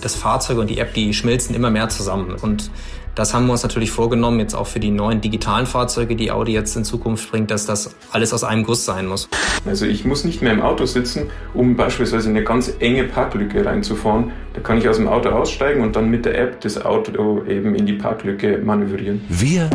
[0.00, 2.36] das Fahrzeug und die App, die schmilzen immer mehr zusammen.
[2.40, 2.70] Und
[3.14, 6.52] das haben wir uns natürlich vorgenommen, jetzt auch für die neuen digitalen Fahrzeuge, die Audi
[6.52, 9.28] jetzt in Zukunft bringt, dass das alles aus einem Guss sein muss.
[9.66, 13.64] Also ich muss nicht mehr im Auto sitzen, um beispielsweise in eine ganz enge Parklücke
[13.64, 14.30] reinzufahren.
[14.54, 17.74] Da kann ich aus dem Auto aussteigen und dann mit der App das Auto eben
[17.74, 19.20] in die Parklücke manövrieren.
[19.28, 19.68] Wir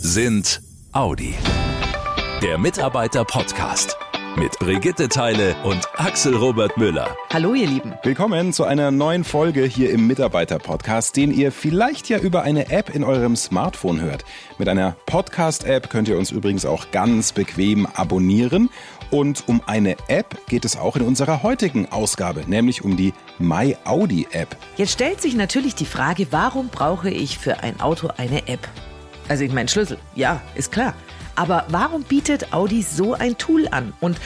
[0.00, 0.60] sind
[0.92, 1.34] Audi.
[2.42, 3.96] Der Mitarbeiter-Podcast
[4.36, 7.16] mit Brigitte Teile und Axel Robert Müller.
[7.32, 7.94] Hallo ihr Lieben.
[8.02, 12.94] Willkommen zu einer neuen Folge hier im Mitarbeiter-Podcast, den ihr vielleicht ja über eine App
[12.94, 14.24] in eurem Smartphone hört.
[14.58, 18.70] Mit einer Podcast-App könnt ihr uns übrigens auch ganz bequem abonnieren.
[19.10, 23.76] Und um eine App geht es auch in unserer heutigen Ausgabe, nämlich um die My
[23.84, 24.56] Audi App.
[24.76, 28.68] Jetzt stellt sich natürlich die Frage, warum brauche ich für ein Auto eine App?
[29.28, 30.94] Also ich meine Schlüssel, ja, ist klar.
[31.36, 33.92] Aber warum bietet Audi so ein Tool an?
[34.00, 34.20] Und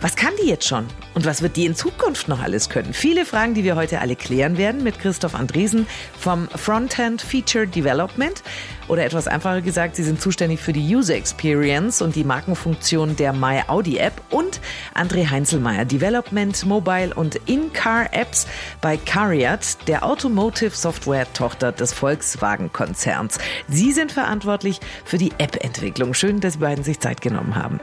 [0.00, 0.86] was kann die jetzt schon?
[1.14, 2.92] Und was wird die in Zukunft noch alles können?
[2.92, 5.86] Viele Fragen, die wir heute alle klären werden mit Christoph Andresen
[6.18, 8.42] vom Frontend Feature Development.
[8.88, 13.32] Oder etwas einfacher gesagt, sie sind zuständig für die User Experience und die Markenfunktion der
[13.32, 14.60] My Audi App und
[14.94, 18.46] André Heinzelmeier, Development, Mobile und In-Car Apps
[18.80, 23.38] bei Cariat, der Automotive Software Tochter des Volkswagen Konzerns.
[23.68, 26.14] Sie sind verantwortlich für die App-Entwicklung.
[26.14, 27.80] Schön, dass Sie beiden sich Zeit genommen haben.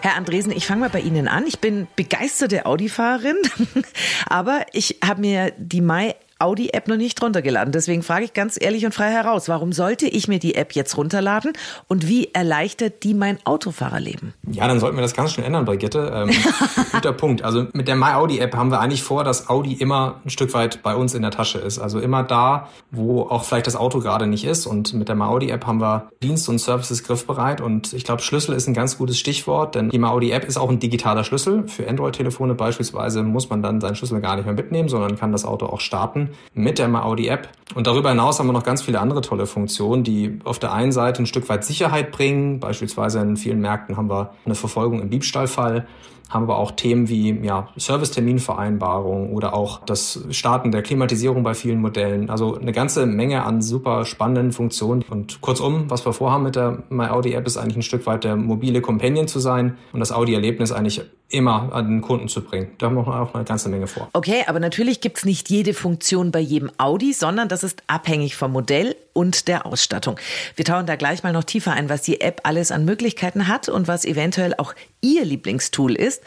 [0.00, 1.46] Herr Andresen, ich fange mal bei Ihnen an.
[1.46, 3.36] Ich bin begeisterte Audi-Fahrerin,
[4.26, 7.72] aber ich habe mir die My Audi-App noch nicht runtergeladen.
[7.72, 10.96] Deswegen frage ich ganz ehrlich und frei heraus, warum sollte ich mir die App jetzt
[10.96, 11.52] runterladen
[11.88, 14.34] und wie erleichtert die mein Autofahrerleben?
[14.50, 16.12] Ja, dann sollten wir das ganz schnell ändern, Brigitte.
[16.14, 16.30] Ähm,
[16.92, 17.42] guter Punkt.
[17.42, 20.82] Also mit der My Audi-App haben wir eigentlich vor, dass Audi immer ein Stück weit
[20.82, 21.78] bei uns in der Tasche ist.
[21.78, 24.66] Also immer da, wo auch vielleicht das Auto gerade nicht ist.
[24.66, 27.60] Und mit der My Audi-App haben wir Dienst und Services griffbereit.
[27.60, 30.68] Und ich glaube, Schlüssel ist ein ganz gutes Stichwort, denn die My Audi-App ist auch
[30.68, 31.66] ein digitaler Schlüssel.
[31.68, 35.44] Für Android-Telefone beispielsweise muss man dann seinen Schlüssel gar nicht mehr mitnehmen, sondern kann das
[35.44, 37.48] Auto auch starten mit der Audi App.
[37.74, 40.92] Und darüber hinaus haben wir noch ganz viele andere tolle Funktionen, die auf der einen
[40.92, 42.60] Seite ein Stück weit Sicherheit bringen.
[42.60, 45.86] Beispielsweise in vielen Märkten haben wir eine Verfolgung im Diebstahlfall
[46.28, 51.80] haben wir auch Themen wie ja, Serviceterminvereinbarung oder auch das Starten der Klimatisierung bei vielen
[51.80, 52.30] Modellen.
[52.30, 55.04] Also eine ganze Menge an super spannenden Funktionen.
[55.08, 58.24] Und kurzum, was wir vorhaben mit der My Audi App ist eigentlich ein Stück weit
[58.24, 62.68] der mobile Companion zu sein und das Audi-Erlebnis eigentlich immer an den Kunden zu bringen.
[62.78, 64.08] Da haben wir auch eine ganze Menge vor.
[64.12, 68.36] Okay, aber natürlich gibt es nicht jede Funktion bei jedem Audi, sondern das ist abhängig
[68.36, 70.20] vom Modell und der Ausstattung.
[70.56, 73.70] Wir tauchen da gleich mal noch tiefer ein, was die App alles an Möglichkeiten hat
[73.70, 76.22] und was eventuell auch Ihr Lieblingstool ist.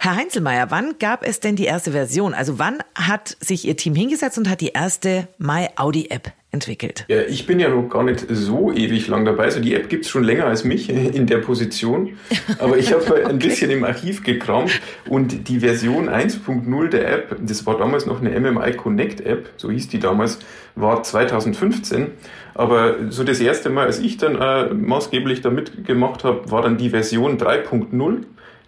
[0.00, 2.34] Herr Heinzelmeier, wann gab es denn die erste Version?
[2.34, 7.04] Also wann hat sich Ihr Team hingesetzt und hat die erste My Audi App entwickelt?
[7.08, 9.44] Ja, ich bin ja noch gar nicht so ewig lang dabei.
[9.44, 12.16] Also die App gibt es schon länger als mich in der Position.
[12.58, 13.24] Aber ich habe okay.
[13.24, 18.20] ein bisschen im Archiv gekramt und die Version 1.0 der App, das war damals noch
[18.20, 20.38] eine MMI Connect App, so hieß die damals,
[20.74, 22.08] war 2015.
[22.54, 26.76] Aber so das erste Mal, als ich dann äh, maßgeblich da mitgemacht habe, war dann
[26.76, 28.24] die Version 3.0.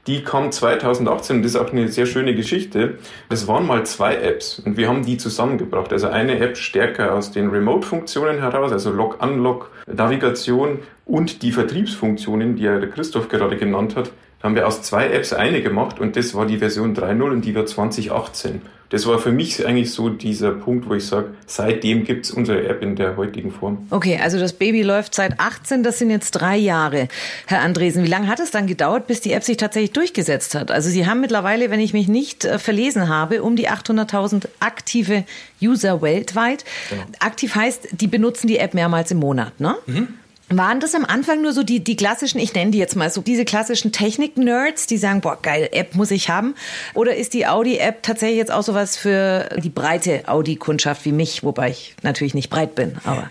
[0.09, 2.99] Die kam 2018 und das ist auch eine sehr schöne Geschichte.
[3.29, 5.93] Es waren mal zwei Apps und wir haben die zusammengebracht.
[5.93, 12.65] Also eine App stärker aus den Remote-Funktionen heraus, also Log-Unlock, Navigation und die Vertriebsfunktionen, die
[12.65, 14.11] ja der Christoph gerade genannt hat.
[14.43, 17.55] Haben wir aus zwei Apps eine gemacht und das war die Version 3.0 und die
[17.55, 18.61] war 2018
[18.93, 22.69] das war für mich eigentlich so dieser Punkt, wo ich sage, seitdem gibt es unsere
[22.69, 23.87] App in der heutigen Form.
[23.89, 27.09] Okay, also das Baby läuft seit 18, das sind jetzt drei Jahre.
[27.47, 30.71] Herr Andresen, wie lange hat es dann gedauert, bis die App sich tatsächlich durchgesetzt hat?
[30.71, 35.25] Also Sie haben mittlerweile, wenn ich mich nicht äh, verlesen habe, um die 800.000 aktive
[35.63, 36.67] User weltweit.
[36.91, 37.03] Genau.
[37.21, 39.75] Aktiv heißt, die benutzen die App mehrmals im Monat, ne?
[39.87, 40.09] Mhm.
[40.49, 43.23] Waren das am Anfang nur so die, die klassischen, ich nenne die jetzt mal so,
[43.23, 46.55] diese klassischen Technik-Nerds, die sagen, boah, geil, App muss ich haben?
[46.95, 51.71] Oder ist die Audi-App tatsächlich jetzt auch sowas für die breite Audi-Kundschaft wie mich, wobei
[51.71, 53.31] ich natürlich nicht breit bin, aber.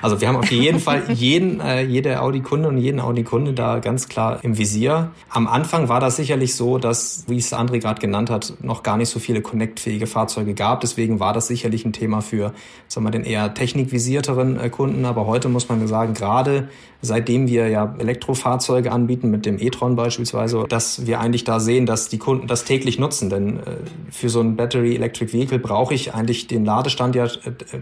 [0.00, 4.08] Also wir haben auf jeden Fall jeden, äh, jede Audi-Kunde und jeden Audi-Kunde da ganz
[4.08, 5.10] klar im Visier.
[5.28, 8.96] Am Anfang war das sicherlich so, dass, wie es André gerade genannt hat, noch gar
[8.96, 10.80] nicht so viele connectfähige Fahrzeuge gab.
[10.80, 12.54] Deswegen war das sicherlich ein Thema für,
[12.88, 15.04] sagen wir, den eher technikvisierteren äh, Kunden.
[15.04, 16.53] Aber heute muss man sagen, gerade
[17.04, 22.08] seitdem wir ja Elektrofahrzeuge anbieten, mit dem e-tron beispielsweise, dass wir eigentlich da sehen, dass
[22.08, 23.30] die Kunden das täglich nutzen.
[23.30, 23.62] Denn äh,
[24.10, 27.28] für so ein Battery Electric Vehicle brauche ich eigentlich den Ladestand ja äh,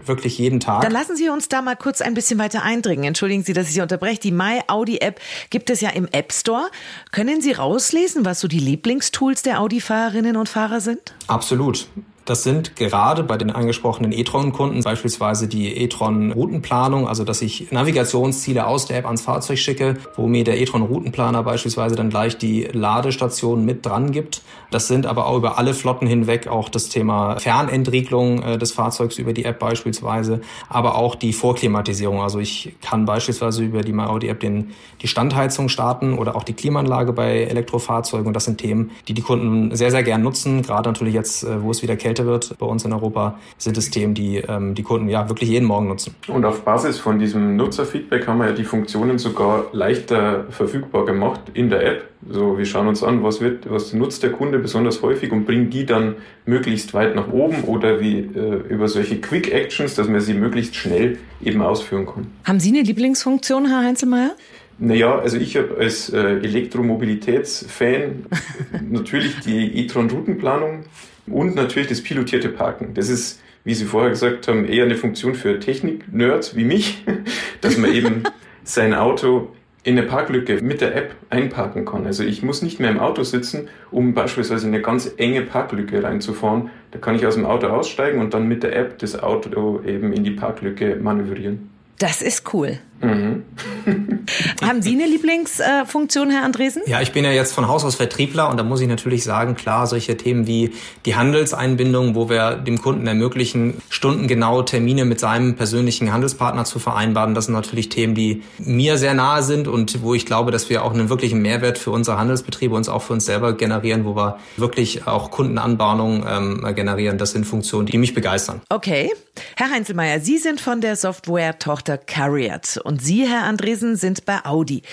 [0.05, 0.81] wirklich jeden Tag.
[0.81, 3.05] Dann lassen Sie uns da mal kurz ein bisschen weiter eindringen.
[3.05, 4.19] Entschuldigen Sie, dass ich Sie unterbreche.
[4.19, 6.69] Die My Audi App gibt es ja im App Store.
[7.11, 11.13] Können Sie rauslesen, was so die Lieblingstools der Audi-Fahrerinnen und Fahrer sind?
[11.27, 11.87] Absolut
[12.25, 18.85] Das sind gerade bei den angesprochenen e-tron-Kunden beispielsweise die e-tron-Routenplanung, also dass ich Navigationsziele aus
[18.85, 23.85] der App ans Fahrzeug schicke, wo mir der e-tron-Routenplaner beispielsweise dann gleich die Ladestation mit
[23.85, 24.41] dran gibt.
[24.71, 29.17] Das sind aber auch über alle Flotten hinweg auch das Thema Fernentriegelung äh, des Fahrzeugs
[29.17, 30.39] über die App beispielsweise,
[30.69, 32.21] aber auch die Vorklimatisierung.
[32.21, 34.71] Also ich kann beispielsweise über die MyAudi-App den,
[35.01, 38.27] die Standheizung starten oder auch die Klimaanlage bei Elektrofahrzeugen.
[38.27, 40.61] Und das sind Themen, die die Kunden sehr, sehr gern nutzen.
[40.61, 43.89] Gerade natürlich jetzt, äh, wo es wieder kälter wird bei uns in Europa, sind es
[43.89, 46.15] Themen, die ähm, die Kunden ja wirklich jeden Morgen nutzen.
[46.27, 51.41] Und auf Basis von diesem Nutzerfeedback haben wir ja die Funktionen sogar leichter verfügbar gemacht
[51.55, 52.09] in der App.
[52.29, 55.71] So, wir schauen uns an, was wird, was nutzt der Kunde besonders häufig und bringen
[55.71, 56.15] die dann
[56.45, 60.75] möglichst weit nach oben oder wie äh, über solche Quick Actions, dass man sie möglichst
[60.75, 62.27] schnell eben ausführen kann.
[62.45, 64.35] Haben Sie eine Lieblingsfunktion, Herr Heinzelmeier?
[64.77, 68.25] Naja, also ich habe als äh, Elektromobilitätsfan
[68.89, 70.85] natürlich die e-tron-Routenplanung
[71.27, 72.93] und natürlich das pilotierte Parken.
[72.93, 77.03] Das ist, wie Sie vorher gesagt haben, eher eine Funktion für Technik-Nerds wie mich,
[77.61, 78.23] dass man eben
[78.63, 79.49] sein Auto
[79.83, 82.05] in eine Parklücke mit der App einparken kann.
[82.05, 86.01] Also ich muss nicht mehr im Auto sitzen, um beispielsweise in eine ganz enge Parklücke
[86.01, 86.69] reinzufahren.
[86.91, 90.13] Da kann ich aus dem Auto aussteigen und dann mit der App das Auto eben
[90.13, 91.69] in die Parklücke manövrieren.
[91.99, 92.79] Das ist cool.
[93.03, 93.43] Mhm.
[94.61, 96.81] Haben Sie eine Lieblingsfunktion, Herr Andresen?
[96.85, 99.55] Ja, ich bin ja jetzt von Haus aus Vertriebler und da muss ich natürlich sagen,
[99.55, 100.73] klar, solche Themen wie
[101.05, 107.35] die Handelseinbindung, wo wir dem Kunden ermöglichen, stundengenaue Termine mit seinem persönlichen Handelspartner zu vereinbaren,
[107.35, 110.83] das sind natürlich Themen, die mir sehr nahe sind und wo ich glaube, dass wir
[110.83, 114.37] auch einen wirklichen Mehrwert für unsere Handelsbetriebe und auch für uns selber generieren, wo wir
[114.57, 117.17] wirklich auch Kundenanbahnungen ähm, generieren.
[117.17, 118.61] Das sind Funktionen, die mich begeistern.
[118.69, 119.11] Okay.
[119.55, 124.83] Herr Heinzelmeier, Sie sind von der Software-Tochter Carriot und Sie, Herr Andresen, sind bei Audi.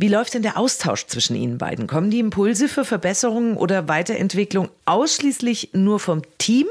[0.00, 1.88] Wie läuft denn der Austausch zwischen Ihnen beiden?
[1.88, 6.68] Kommen die Impulse für Verbesserungen oder Weiterentwicklung ausschließlich nur vom Team?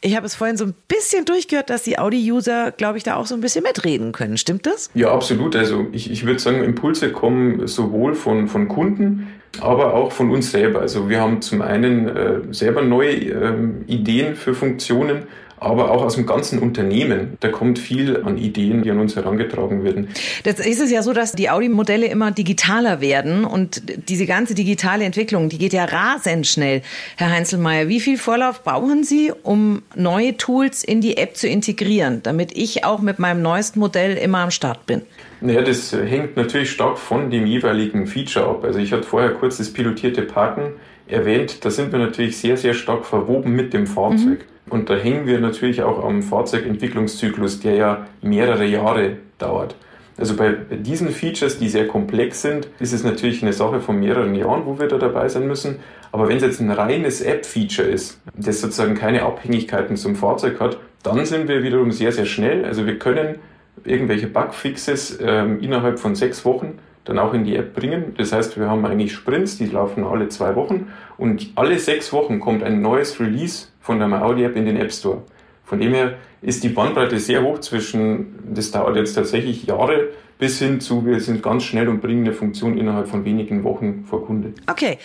[0.00, 3.26] Ich habe es vorhin so ein bisschen durchgehört, dass die Audi-User, glaube ich, da auch
[3.26, 4.38] so ein bisschen mitreden können.
[4.38, 4.88] Stimmt das?
[4.94, 5.54] Ja, absolut.
[5.56, 9.28] Also ich, ich würde sagen, Impulse kommen sowohl von, von Kunden,
[9.60, 10.80] aber auch von uns selber.
[10.80, 15.24] Also wir haben zum einen äh, selber neue ähm, Ideen für Funktionen,
[15.64, 17.36] aber auch aus dem ganzen Unternehmen.
[17.40, 20.08] Da kommt viel an Ideen, die an uns herangetragen werden.
[20.44, 25.04] Das ist es ja so, dass die Audi-Modelle immer digitaler werden und diese ganze digitale
[25.04, 26.82] Entwicklung, die geht ja rasend schnell.
[27.16, 32.20] Herr Heinzelmeier, wie viel Vorlauf brauchen Sie, um neue Tools in die App zu integrieren,
[32.22, 35.02] damit ich auch mit meinem neuesten Modell immer am Start bin?
[35.40, 38.64] Naja, das hängt natürlich stark von dem jeweiligen Feature ab.
[38.64, 40.72] Also ich hatte vorher kurz das pilotierte Parken
[41.06, 41.64] erwähnt.
[41.64, 44.38] Da sind wir natürlich sehr, sehr stark verwoben mit dem Fahrzeug.
[44.38, 44.53] Mhm.
[44.70, 49.76] Und da hängen wir natürlich auch am Fahrzeugentwicklungszyklus, der ja mehrere Jahre dauert.
[50.16, 54.34] Also bei diesen Features, die sehr komplex sind, ist es natürlich eine Sache von mehreren
[54.34, 55.80] Jahren, wo wir da dabei sein müssen.
[56.12, 60.78] Aber wenn es jetzt ein reines App-Feature ist, das sozusagen keine Abhängigkeiten zum Fahrzeug hat,
[61.02, 62.64] dann sind wir wiederum sehr, sehr schnell.
[62.64, 63.36] Also wir können
[63.84, 68.14] irgendwelche Bugfixes ähm, innerhalb von sechs Wochen dann auch in die App bringen.
[68.16, 72.40] Das heißt, wir haben eigentlich Sprints, die laufen alle zwei Wochen und alle sechs Wochen
[72.40, 75.22] kommt ein neues Release von der MyAudi-App in den App Store.
[75.64, 80.08] Von dem her ist die Bandbreite sehr hoch zwischen, das dauert jetzt tatsächlich Jahre,
[80.38, 84.04] bis hin zu, wir sind ganz schnell und bringen eine Funktion innerhalb von wenigen Wochen
[84.04, 84.52] vor Kunde.
[84.66, 84.98] Okay,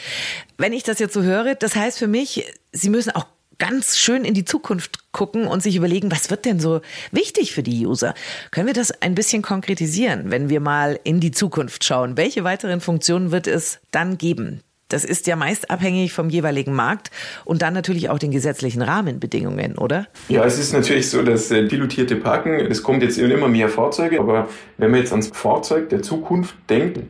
[0.58, 3.26] wenn ich das jetzt so höre, das heißt für mich, Sie müssen auch
[3.60, 7.62] ganz schön in die Zukunft gucken und sich überlegen, was wird denn so wichtig für
[7.62, 8.16] die User?
[8.52, 12.18] Können wir das ein bisschen konkretisieren, wenn wir mal in die Zukunft schauen?
[12.18, 14.62] Welche weiteren Funktionen wird es dann geben?
[14.88, 17.12] Das ist ja meist abhängig vom jeweiligen Markt
[17.46, 20.08] und dann natürlich auch den gesetzlichen Rahmenbedingungen, oder?
[20.30, 24.20] Ja, es ist natürlich so, dass äh, pilotierte Parken, es kommt jetzt immer mehr Fahrzeuge,
[24.20, 27.02] aber wenn man jetzt ans Fahrzeug der Zukunft denkt,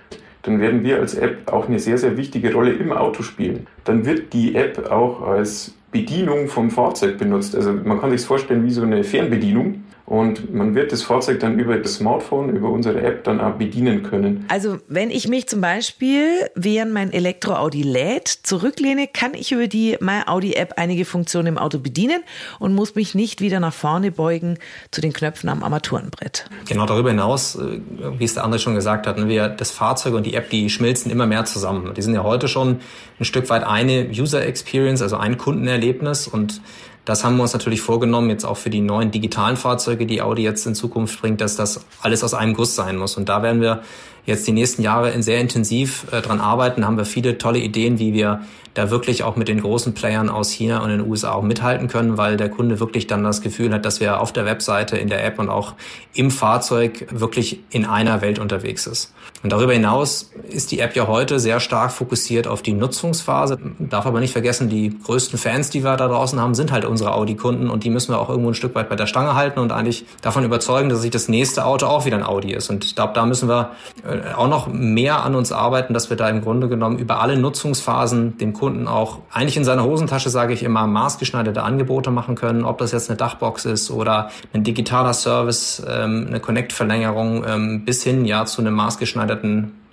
[0.41, 3.68] dann werden wir als App auch eine sehr, sehr wichtige Rolle im Auto spielen.
[3.86, 7.55] Dann wird die App auch als Bedienung vom Fahrzeug benutzt.
[7.55, 9.84] Also man kann sich vorstellen wie so eine Fernbedienung.
[10.10, 14.01] Und man wird das Fahrzeug dann über das Smartphone, über unsere App dann auch bedienen
[14.01, 14.44] können.
[14.48, 19.98] Also wenn ich mich zum Beispiel, während mein Elektro-Audi lädt, zurücklehne, kann ich über die
[20.00, 22.24] My Audi App einige Funktionen im Auto bedienen
[22.58, 24.58] und muss mich nicht wieder nach vorne beugen
[24.89, 26.50] zu den Knöpfen am Armaturenbrett.
[26.68, 27.80] Genau darüber hinaus, äh,
[28.18, 31.12] wie es der andere schon gesagt hat, wir das Fahrzeug und die App, die schmilzen
[31.12, 31.94] immer mehr zusammen.
[31.94, 32.80] Die sind ja heute schon
[33.20, 36.62] ein Stück weit eine User Experience, also ein Kundenerlebnis und
[37.06, 40.44] das haben wir uns natürlich vorgenommen, jetzt auch für die neuen digitalen Fahrzeuge, die Audi
[40.44, 43.18] jetzt in Zukunft bringt, dass das alles aus einem Guss sein muss.
[43.18, 43.82] Und da werden wir
[44.25, 48.13] jetzt die nächsten Jahre sehr intensiv äh, dran arbeiten, haben wir viele tolle Ideen, wie
[48.13, 48.41] wir
[48.75, 52.18] da wirklich auch mit den großen Playern aus China und den USA auch mithalten können,
[52.18, 55.25] weil der Kunde wirklich dann das Gefühl hat, dass wir auf der Webseite, in der
[55.25, 55.74] App und auch
[56.13, 59.13] im Fahrzeug wirklich in einer Welt unterwegs ist.
[59.41, 63.58] Und darüber hinaus ist die App ja heute sehr stark fokussiert auf die Nutzungsphase.
[63.79, 67.13] Darf aber nicht vergessen, die größten Fans, die wir da draußen haben, sind halt unsere
[67.13, 69.72] Audi-Kunden und die müssen wir auch irgendwo ein Stück weit bei der Stange halten und
[69.72, 72.69] eigentlich davon überzeugen, dass sich das nächste Auto auch wieder ein Audi ist.
[72.69, 73.72] Und ich glaube, da müssen wir
[74.03, 77.38] äh, auch noch mehr an uns arbeiten, dass wir da im Grunde genommen über alle
[77.38, 82.65] Nutzungsphasen dem Kunden auch eigentlich in seiner Hosentasche, sage ich immer, maßgeschneiderte Angebote machen können,
[82.65, 88.03] ob das jetzt eine Dachbox ist oder ein digitaler Service, ähm, eine Connect-Verlängerung ähm, bis
[88.03, 89.28] hin ja zu einem maßgeschneiderten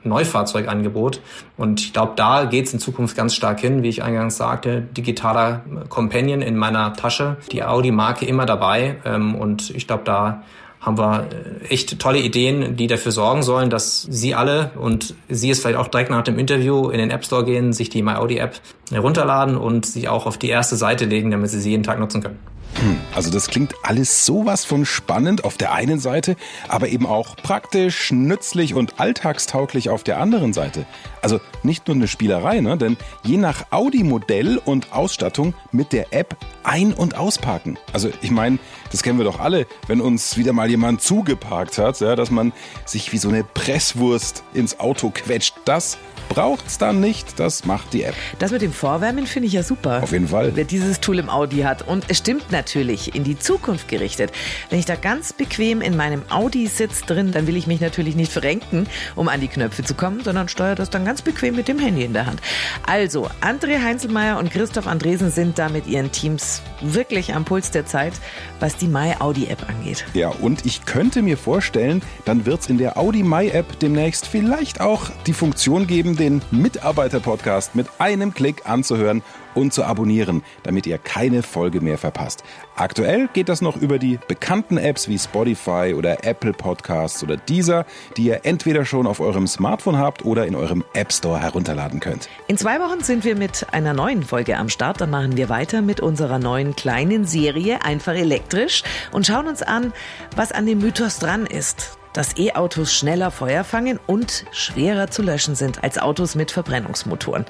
[0.06, 1.20] Neufahrzeugangebot.
[1.56, 4.80] Und ich glaube, da geht es in Zukunft ganz stark hin, wie ich eingangs sagte,
[4.80, 8.96] digitaler Companion in meiner Tasche, die Audi-Marke immer dabei.
[9.04, 10.42] Ähm, und ich glaube, da
[10.80, 15.50] haben wir äh, echt tolle Ideen, die dafür sorgen sollen, dass Sie alle und Sie
[15.50, 18.38] es vielleicht auch direkt nach dem Interview in den App Store gehen, sich die MyAudi
[18.38, 21.98] App herunterladen und sie auch auf die erste Seite legen, damit Sie sie jeden Tag
[21.98, 22.38] nutzen können.
[22.80, 26.36] Hm, also das klingt alles sowas von spannend auf der einen Seite,
[26.68, 30.84] aber eben auch praktisch, nützlich und alltagstauglich auf der anderen Seite.
[31.22, 32.76] Also nicht nur eine Spielerei, ne?
[32.76, 37.78] denn je nach Audi-Modell und Ausstattung mit der App ein- und ausparken.
[37.94, 38.58] Also ich meine,
[38.92, 42.52] das kennen wir doch alle, wenn uns wieder mal jemand zugeparkt hat, ja, dass man
[42.84, 45.54] sich wie so eine Presswurst ins Auto quetscht.
[45.64, 45.96] Das
[46.36, 48.14] braucht's dann nicht, das macht die App.
[48.38, 50.02] Das mit dem Vorwärmen finde ich ja super.
[50.02, 50.52] Auf jeden Fall.
[50.54, 51.88] Wer dieses Tool im Audi hat.
[51.88, 54.32] Und es stimmt natürlich, in die Zukunft gerichtet.
[54.68, 58.16] Wenn ich da ganz bequem in meinem Audi sitze drin, dann will ich mich natürlich
[58.16, 61.68] nicht verrenken, um an die Knöpfe zu kommen, sondern steuere das dann ganz bequem mit
[61.68, 62.42] dem Handy in der Hand.
[62.86, 67.86] Also, André Heinzelmeier und Christoph Andresen sind da mit ihren Teams wirklich am Puls der
[67.86, 68.12] Zeit,
[68.60, 70.04] was die My Audi App angeht.
[70.12, 74.82] Ja, und ich könnte mir vorstellen, dann wird's in der Audi My App demnächst vielleicht
[74.82, 79.22] auch die Funktion geben, den Mitarbeiter-Podcast mit einem Klick anzuhören
[79.54, 82.44] und zu abonnieren, damit ihr keine Folge mehr verpasst.
[82.76, 87.86] Aktuell geht das noch über die bekannten Apps wie Spotify oder Apple Podcasts oder Deezer,
[88.16, 92.28] die ihr entweder schon auf eurem Smartphone habt oder in eurem App Store herunterladen könnt.
[92.48, 95.00] In zwei Wochen sind wir mit einer neuen Folge am Start.
[95.00, 99.92] Dann machen wir weiter mit unserer neuen kleinen Serie Einfach elektrisch und schauen uns an,
[100.34, 105.54] was an dem Mythos dran ist dass E-Autos schneller Feuer fangen und schwerer zu löschen
[105.54, 107.44] sind als Autos mit Verbrennungsmotoren.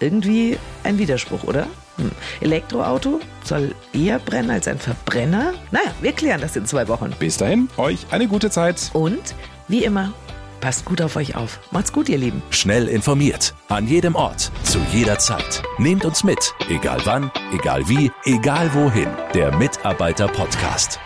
[0.00, 1.66] Irgendwie ein Widerspruch, oder?
[1.96, 2.10] Hm.
[2.40, 5.52] Elektroauto soll eher brennen als ein Verbrenner?
[5.72, 7.12] Naja, wir klären das in zwei Wochen.
[7.18, 8.90] Bis dahin, euch eine gute Zeit.
[8.94, 9.34] Und
[9.66, 10.14] wie immer,
[10.60, 11.60] passt gut auf euch auf.
[11.70, 12.42] Macht's gut, ihr Lieben.
[12.50, 15.62] Schnell informiert, an jedem Ort, zu jeder Zeit.
[15.76, 19.08] Nehmt uns mit, egal wann, egal wie, egal wohin.
[19.34, 20.98] Der Mitarbeiter-Podcast.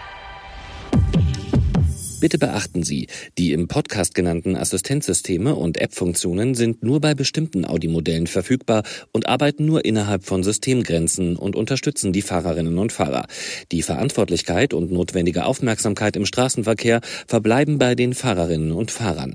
[2.22, 8.28] Bitte beachten Sie, die im Podcast genannten Assistenzsysteme und App-Funktionen sind nur bei bestimmten Audi-Modellen
[8.28, 13.26] verfügbar und arbeiten nur innerhalb von Systemgrenzen und unterstützen die Fahrerinnen und Fahrer.
[13.72, 19.34] Die Verantwortlichkeit und notwendige Aufmerksamkeit im Straßenverkehr verbleiben bei den Fahrerinnen und Fahrern.